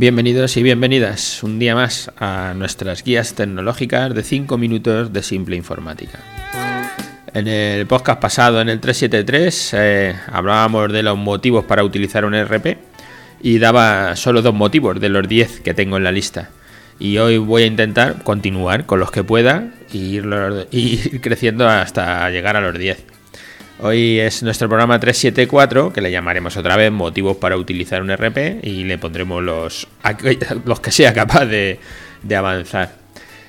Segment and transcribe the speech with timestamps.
[0.00, 5.56] Bienvenidos y bienvenidas un día más a nuestras guías tecnológicas de 5 minutos de simple
[5.56, 6.20] informática.
[7.34, 12.34] En el podcast pasado, en el 373, eh, hablábamos de los motivos para utilizar un
[12.34, 12.78] RP
[13.42, 16.48] y daba solo dos motivos de los 10 que tengo en la lista.
[16.98, 20.24] Y hoy voy a intentar continuar con los que pueda ir,
[20.70, 23.04] ir creciendo hasta llegar a los 10.
[23.82, 28.60] Hoy es nuestro programa 374, que le llamaremos otra vez motivos para utilizar un RP
[28.62, 29.88] y le pondremos los,
[30.66, 31.78] los que sea capaz de,
[32.36, 32.92] avanzar.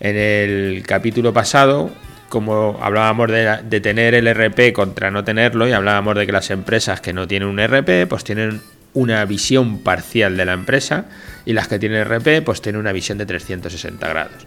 [0.00, 1.90] En el capítulo pasado,
[2.30, 6.50] como hablábamos de, de, tener el RP contra no tenerlo y hablábamos de que las
[6.50, 8.62] empresas que no tienen un RP pues tienen
[8.94, 11.04] una visión parcial de la empresa
[11.44, 14.46] y las que tienen RP pues tienen una visión de 360 grados.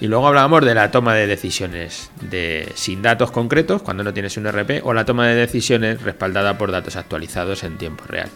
[0.00, 4.36] Y luego hablábamos de la toma de decisiones de, sin datos concretos, cuando no tienes
[4.36, 8.28] un RP, o la toma de decisiones respaldada por datos actualizados en tiempo real.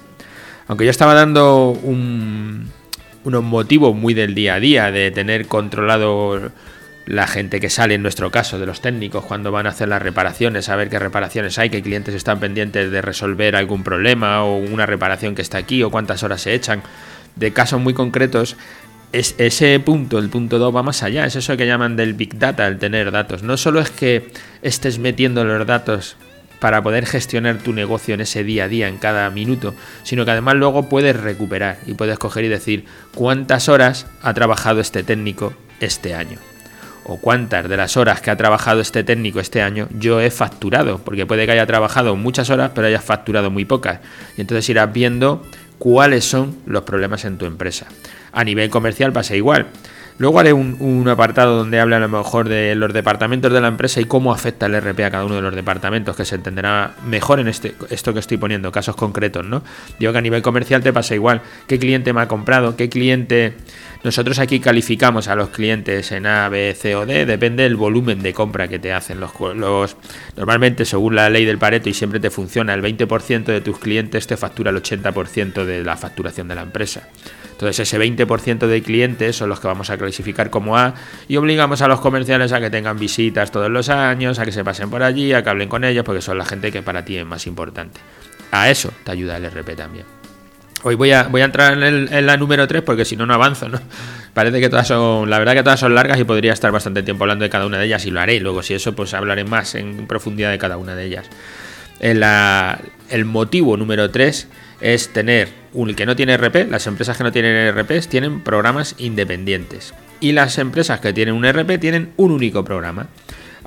[0.68, 2.70] Aunque yo estaba dando un,
[3.24, 6.50] unos motivos muy del día a día de tener controlado
[7.08, 10.02] la gente que sale, en nuestro caso, de los técnicos cuando van a hacer las
[10.02, 14.84] reparaciones, saber qué reparaciones hay, qué clientes están pendientes de resolver algún problema o una
[14.84, 16.82] reparación que está aquí o cuántas horas se echan,
[17.34, 18.56] de casos muy concretos,
[19.12, 21.24] es, ese punto, el punto 2, va más allá.
[21.26, 23.42] Es eso que llaman del Big Data, el tener datos.
[23.42, 24.30] No solo es que
[24.62, 26.16] estés metiendo los datos
[26.60, 30.32] para poder gestionar tu negocio en ese día a día, en cada minuto, sino que
[30.32, 35.52] además luego puedes recuperar y puedes coger y decir cuántas horas ha trabajado este técnico
[35.80, 36.38] este año.
[37.04, 40.98] O cuántas de las horas que ha trabajado este técnico este año yo he facturado,
[40.98, 44.00] porque puede que haya trabajado muchas horas, pero hayas facturado muy pocas.
[44.36, 45.42] Y entonces irás viendo
[45.78, 47.86] cuáles son los problemas en tu empresa.
[48.32, 49.66] A nivel comercial pasa igual.
[50.18, 54.00] Luego haré un, apartado donde habla a lo mejor de los departamentos de la empresa
[54.00, 57.38] y cómo afecta el RP a cada uno de los departamentos, que se entenderá mejor
[57.38, 59.62] en este, esto que estoy poniendo, casos concretos, ¿no?
[60.00, 61.40] Digo que a nivel comercial te pasa igual.
[61.68, 62.76] ¿Qué cliente me ha comprado?
[62.76, 63.54] ¿Qué cliente...
[64.04, 68.22] Nosotros aquí calificamos a los clientes en A, B, C o D, depende del volumen
[68.22, 69.18] de compra que te hacen.
[69.18, 69.96] Los,
[70.36, 74.26] normalmente, según la ley del Pareto, y siempre te funciona, el 20% de tus clientes
[74.28, 77.08] te factura el 80% de la facturación de la empresa.
[77.50, 80.94] Entonces ese 20% de clientes son los que vamos a clasificar como A
[81.26, 84.62] y obligamos a los comerciales a que tengan visitas todos los años, a que se
[84.62, 87.16] pasen por allí, a que hablen con ellos, porque son la gente que para ti
[87.16, 87.98] es más importante.
[88.52, 90.17] A eso te ayuda el RP también.
[90.84, 93.68] Hoy voy a, voy a entrar en, la número 3 porque si no, no avanzo,
[93.68, 93.80] ¿no?
[94.34, 97.24] Parece que todas son, la verdad que todas son largas y podría estar bastante tiempo
[97.24, 98.38] hablando de cada una de ellas y lo haré.
[98.38, 101.26] Luego, si eso, pues hablaré más en profundidad de cada una de ellas.
[102.00, 104.48] el motivo número 3
[104.80, 108.94] es tener un que no tiene RP, las empresas que no tienen RP tienen programas
[108.98, 113.08] independientes y las empresas que tienen un RP tienen un único programa.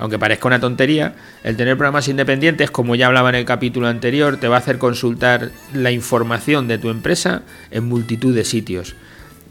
[0.02, 1.14] Aunque parezca una tontería,
[1.44, 4.80] el tener programas independientes, como ya hablaba en el capítulo anterior, te va a hacer
[4.80, 8.96] consultar la información de tu empresa en multitud de sitios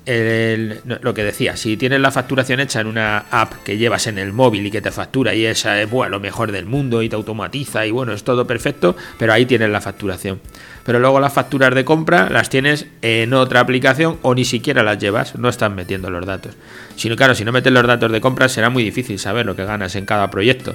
[0.06, 4.32] lo que decía, si tienes la facturación hecha en una app que llevas en el
[4.32, 7.16] móvil y que te factura y esa es bueno, lo mejor del mundo y te
[7.16, 10.40] automatiza y bueno, es todo perfecto, pero ahí tienes la facturación.
[10.84, 14.98] Pero luego las facturas de compra las tienes en otra aplicación o ni siquiera las
[14.98, 16.54] llevas, no estás metiendo los datos.
[16.96, 19.64] Sino claro, si no metes los datos de compra será muy difícil saber lo que
[19.64, 20.74] ganas en cada proyecto,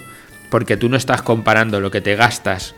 [0.49, 2.75] porque tú no estás comparando lo que te gastas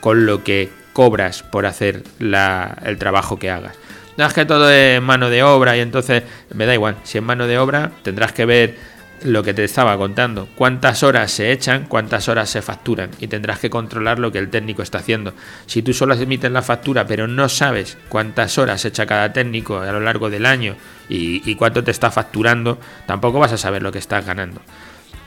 [0.00, 3.76] con lo que cobras por hacer el trabajo que hagas.
[4.16, 6.22] No es que todo es mano de obra y entonces
[6.54, 6.96] me da igual.
[7.02, 8.76] Si es mano de obra, tendrás que ver
[9.24, 10.48] lo que te estaba contando.
[10.54, 13.10] Cuántas horas se echan, cuántas horas se facturan.
[13.20, 15.34] Y tendrás que controlar lo que el técnico está haciendo.
[15.66, 19.92] Si tú solo emites la factura, pero no sabes cuántas horas echa cada técnico a
[19.92, 20.76] lo largo del año
[21.08, 24.60] y, cuánto te está facturando, tampoco vas a saber lo que estás ganando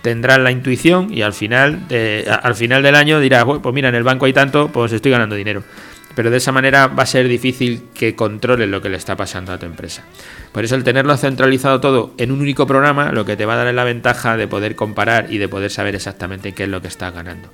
[0.01, 1.79] tendrás la intuición y al final,
[2.43, 5.35] al final del año dirás, pues mira, en el banco hay tanto, pues estoy ganando
[5.35, 5.63] dinero
[6.15, 9.51] pero de esa manera va a ser difícil que controles lo que le está pasando
[9.51, 10.03] a tu empresa.
[10.51, 13.57] Por eso el tenerlo centralizado todo en un único programa lo que te va a
[13.57, 16.81] dar es la ventaja de poder comparar y de poder saber exactamente qué es lo
[16.81, 17.49] que estás ganando.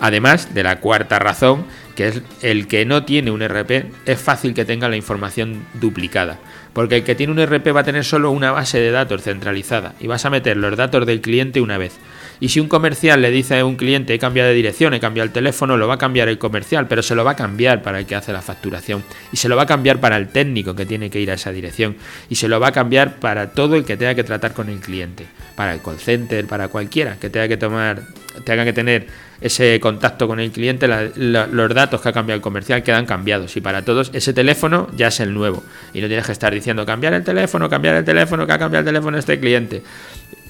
[0.00, 1.64] Además de la cuarta razón,
[1.94, 6.38] que es el que no tiene un RP, es fácil que tenga la información duplicada.
[6.72, 9.94] Porque el que tiene un RP va a tener solo una base de datos centralizada
[10.00, 11.98] y vas a meter los datos del cliente una vez.
[12.40, 15.26] Y si un comercial le dice a un cliente he cambiado de dirección, he cambiado
[15.26, 18.00] el teléfono, lo va a cambiar el comercial, pero se lo va a cambiar para
[18.00, 19.04] el que hace la facturación.
[19.32, 21.52] Y se lo va a cambiar para el técnico que tiene que ir a esa
[21.52, 21.96] dirección.
[22.28, 24.80] Y se lo va a cambiar para todo el que tenga que tratar con el
[24.80, 25.26] cliente.
[25.54, 28.02] Para el call center, para cualquiera que tenga que tomar,
[28.44, 29.06] tenga que tener
[29.42, 33.56] ese contacto con el cliente, los datos que ha cambiado el comercial quedan cambiados.
[33.56, 35.62] Y para todos, ese teléfono ya es el nuevo.
[35.92, 38.80] Y no tienes que estar diciendo cambiar el teléfono, cambiar el teléfono, que ha cambiado
[38.80, 39.82] el teléfono este cliente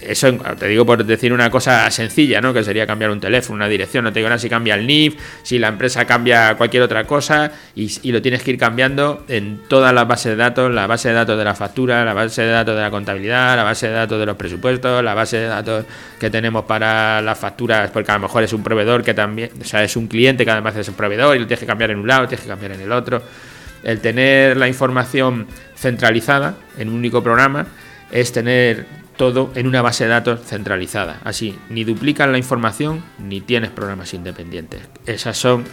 [0.06, 2.52] eso te digo por decir una cosa sencilla, ¿no?
[2.52, 5.16] Que sería cambiar un teléfono, una dirección, no te digo nada si cambia el NIF,
[5.42, 9.94] si la empresa cambia cualquier otra cosa y, lo tienes que ir cambiando en todas
[9.94, 12.74] las bases de datos, la base de datos de la factura, la base de datos
[12.74, 15.84] de la contabilidad, la base de datos de los presupuestos, la base de datos
[16.20, 19.64] que tenemos para las facturas, porque a lo mejor es un proveedor que también, o
[19.64, 21.98] sea, es un cliente que además es un proveedor y lo tienes que cambiar en
[21.98, 23.22] un lado, tienes que cambiar en el otro.
[23.82, 25.46] El tener la información
[25.82, 27.66] centralizada en un único programa
[28.10, 28.86] es tener
[29.16, 31.20] todo en una base de datos centralizada.
[31.24, 34.80] Así, ni duplican la información ni tienes programas independientes.
[35.06, 35.64] Esas son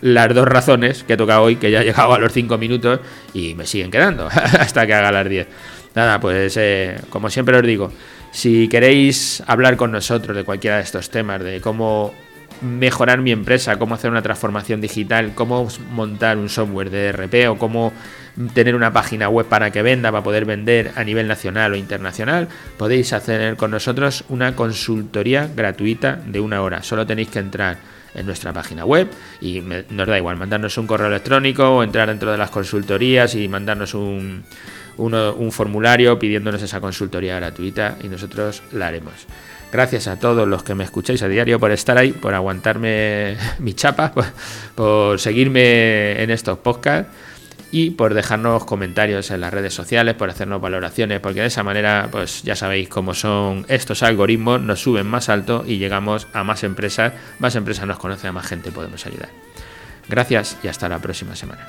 [0.00, 3.00] las dos razones que toca hoy, que ya he llegado a los 5 minutos
[3.34, 5.46] y me siguen quedando hasta que haga las 10.
[5.94, 7.90] Nada, pues eh, como siempre os digo,
[8.30, 12.14] si queréis hablar con nosotros de cualquiera de estos temas, de cómo
[12.60, 17.58] mejorar mi empresa, cómo hacer una transformación digital, cómo montar un software de RP o
[17.58, 17.92] cómo
[18.52, 22.48] tener una página web para que venda, para poder vender a nivel nacional o internacional,
[22.76, 26.82] podéis hacer con nosotros una consultoría gratuita de una hora.
[26.82, 27.78] Solo tenéis que entrar
[28.14, 29.08] en nuestra página web
[29.40, 33.46] y nos da igual mandarnos un correo electrónico o entrar dentro de las consultorías y
[33.48, 34.44] mandarnos un,
[34.96, 39.26] un formulario pidiéndonos esa consultoría gratuita y nosotros la haremos.
[39.72, 43.74] Gracias a todos los que me escucháis a diario por estar ahí, por aguantarme mi
[43.74, 44.12] chapa,
[44.74, 47.10] por seguirme en estos podcasts
[47.76, 52.08] y por dejarnos comentarios en las redes sociales, por hacernos valoraciones, porque de esa manera,
[52.10, 56.64] pues ya sabéis cómo son estos algoritmos, nos suben más alto y llegamos a más
[56.64, 59.28] empresas, más empresas nos conocen, a más gente podemos ayudar.
[60.08, 61.66] Gracias y hasta la próxima semana.